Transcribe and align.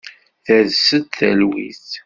Ters-d 0.45 1.07
talwit. 1.17 1.89